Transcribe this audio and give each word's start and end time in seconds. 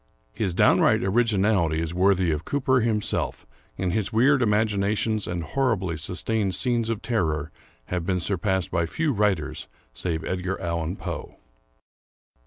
His 0.33 0.55
downright 0.55 1.03
originality 1.03 1.79
is 1.79 1.93
worthy 1.93 2.31
of 2.31 2.43
Cooper 2.43 2.79
himself, 2.79 3.45
and 3.77 3.93
his 3.93 4.11
weird 4.11 4.41
imaginations 4.41 5.27
and 5.27 5.43
horribly 5.43 5.95
sustained 5.95 6.55
scenes 6.55 6.89
of 6.89 7.03
terror 7.03 7.51
have 7.85 8.03
been 8.03 8.19
surpassed 8.19 8.71
by 8.71 8.87
few 8.87 9.13
writers 9.13 9.67
save 9.93 10.23
Edgar 10.25 10.59
Allan 10.59 10.95
Poe. 10.95 11.35